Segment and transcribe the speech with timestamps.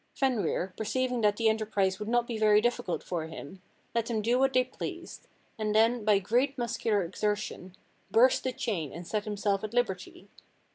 [0.15, 3.61] Fenrir, perceiving that the enterprise would not be very difficult for him,
[3.93, 5.27] let them do what they pleased,
[5.59, 7.75] and then, by great muscular exertion,
[8.09, 10.27] burst the chain and set himself at liberty.